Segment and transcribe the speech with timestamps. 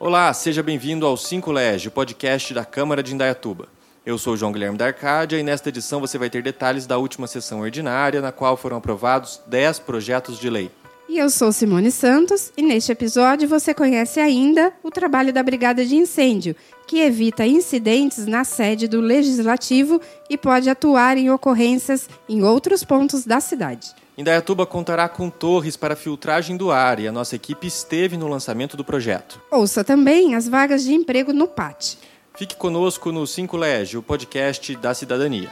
[0.00, 3.66] Olá, seja bem-vindo ao 5 Lege, o podcast da Câmara de Indaiatuba.
[4.06, 7.26] Eu sou João Guilherme da Arcádia e nesta edição você vai ter detalhes da última
[7.26, 10.70] sessão ordinária, na qual foram aprovados 10 projetos de lei.
[11.08, 15.84] E eu sou Simone Santos e neste episódio você conhece ainda o trabalho da Brigada
[15.84, 16.54] de Incêndio,
[16.86, 23.24] que evita incidentes na sede do Legislativo e pode atuar em ocorrências em outros pontos
[23.24, 23.92] da cidade.
[24.18, 28.76] Indaiatuba contará com torres para filtragem do ar e a nossa equipe esteve no lançamento
[28.76, 29.40] do projeto.
[29.48, 31.94] Ouça também as vagas de emprego no PAT.
[32.36, 35.48] Fique conosco no 5 Lege, o podcast da cidadania.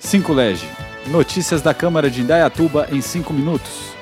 [0.00, 0.66] Cinco Lege.
[1.06, 3.92] Notícias da Câmara de Indaiatuba em 5 minutos.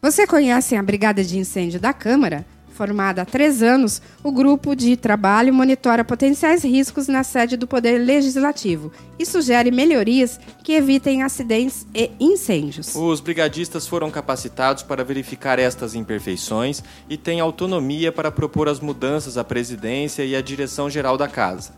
[0.00, 2.46] Você conhece a Brigada de Incêndio da Câmara?
[2.80, 7.98] Formada há três anos, o grupo de trabalho monitora potenciais riscos na sede do Poder
[7.98, 12.96] Legislativo e sugere melhorias que evitem acidentes e incêndios.
[12.96, 19.36] Os brigadistas foram capacitados para verificar estas imperfeições e têm autonomia para propor as mudanças
[19.36, 21.74] à presidência e à direção geral da casa.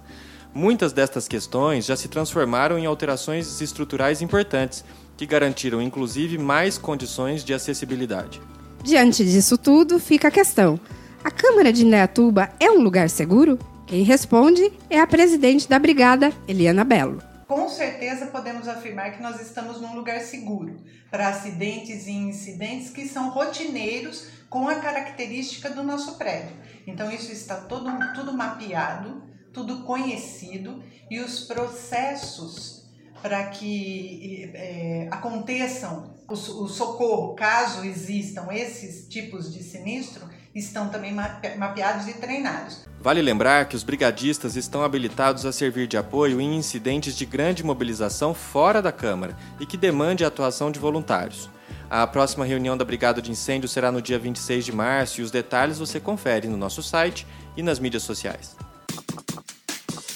[0.55, 4.85] Muitas destas questões já se transformaram em alterações estruturais importantes,
[5.17, 8.41] que garantiram inclusive mais condições de acessibilidade.
[8.83, 10.79] Diante disso tudo, fica a questão:
[11.25, 13.59] a Câmara de Indaiatuba é um lugar seguro?
[13.87, 17.23] Quem responde é a presidente da brigada, Eliana Belo.
[17.47, 20.77] Com certeza podemos afirmar que nós estamos num lugar seguro
[21.11, 26.57] para acidentes e incidentes que são rotineiros com a característica do nosso prédio.
[26.87, 32.83] Então isso está todo, tudo mapeado, tudo conhecido e os processos
[33.21, 41.15] para que é, aconteçam o, o, socorro, caso existam esses tipos de sinistro, estão também
[41.15, 42.87] mapeados e treinados.
[43.01, 47.65] Vale lembrar que os brigadistas estão habilitados a servir de apoio em incidentes de grande
[47.65, 51.51] mobilização fora da Câmara e que demande a atuação de voluntários.
[51.91, 55.31] A próxima reunião da Brigada de Incêndio será no dia 26 de março e os
[55.31, 57.27] detalhes você confere no nosso site
[57.57, 58.57] e nas mídias sociais.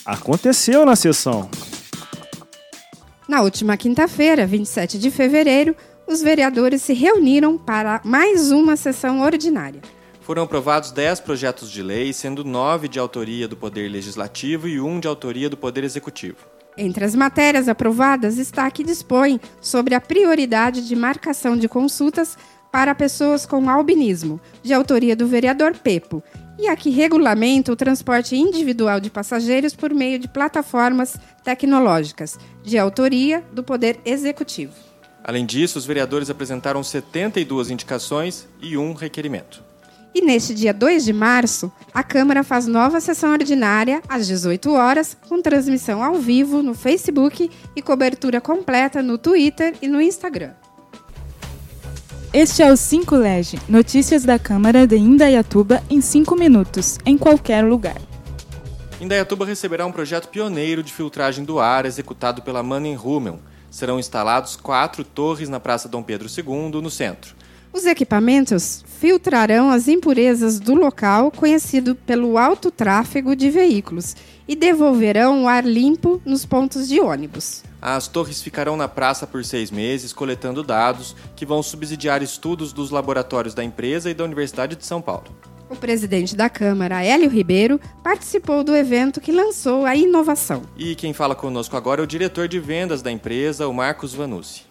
[0.05, 1.51] Aconteceu na sessão.
[3.29, 5.75] Na última quinta-feira, 27 de fevereiro,
[6.07, 9.81] os vereadores se reuniram para mais uma sessão ordinária.
[10.27, 14.99] Foram aprovados 10 projetos de lei, sendo nove de autoria do Poder Legislativo e um
[14.99, 16.39] de autoria do Poder Executivo.
[16.77, 22.37] Entre as matérias aprovadas está a que dispõe sobre a prioridade de marcação de consultas
[22.73, 26.21] para pessoas com albinismo, de autoria do vereador Pepo,
[26.59, 32.77] e a que regulamenta o transporte individual de passageiros por meio de plataformas tecnológicas, de
[32.77, 34.75] autoria do Poder Executivo.
[35.23, 39.66] Além disso, os vereadores apresentaram 72 indicações e um requerimento.
[40.17, 45.15] E neste dia 2 de março, a Câmara faz nova sessão ordinária às 18 horas,
[45.29, 50.55] com transmissão ao vivo no Facebook e cobertura completa no Twitter e no Instagram.
[52.33, 57.63] Este é o 5 Lege, notícias da Câmara de Indaiatuba em 5 minutos, em qualquer
[57.63, 58.01] lugar.
[58.99, 63.39] Indaiatuba receberá um projeto pioneiro de filtragem do ar executado pela Mannen Rummel.
[63.71, 67.37] Serão instalados quatro torres na Praça Dom Pedro II, no centro.
[67.77, 74.17] Os equipamentos filtrarão as impurezas do local conhecido pelo alto tráfego de veículos
[74.49, 77.63] e devolverão o ar limpo nos pontos de ônibus.
[77.83, 82.91] As torres ficarão na praça por seis meses, coletando dados que vão subsidiar estudos dos
[82.91, 85.27] laboratórios da empresa e da Universidade de São Paulo.
[85.69, 90.63] O presidente da Câmara, Hélio Ribeiro, participou do evento que lançou a inovação.
[90.77, 94.63] E quem fala conosco agora é o diretor de vendas da empresa, o Marcos Vanucci.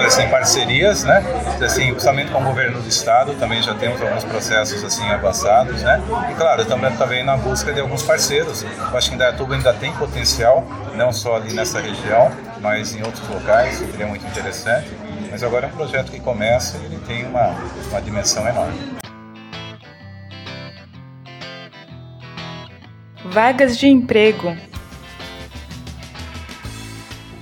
[0.00, 1.22] Assim, parcerias, né?
[1.64, 6.02] Assim, principalmente com o governo do estado, também já temos alguns processos assim avançados, né?
[6.30, 8.62] E claro, também também na busca de alguns parceiros.
[8.62, 13.26] Eu acho que Indaiatuba ainda tem potencial, não só ali nessa região, mas em outros
[13.28, 14.90] locais, seria muito interessante.
[15.30, 17.54] Mas agora é um projeto que começa e ele tem uma,
[17.90, 18.78] uma dimensão enorme.
[23.24, 24.54] Vagas de emprego.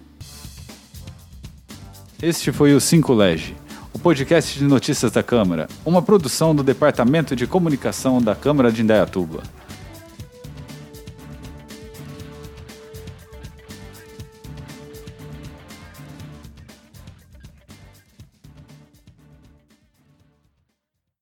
[2.23, 3.57] Este foi o 5 Lege,
[3.95, 8.83] o podcast de notícias da Câmara, uma produção do Departamento de Comunicação da Câmara de
[8.83, 9.43] Indaiatuba.